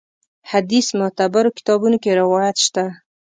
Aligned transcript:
حدیث 0.51 0.87
معتبرو 0.99 1.55
کتابونو 1.57 1.97
کې 2.03 2.11
روایت 2.21 2.57
شته. 2.65 2.85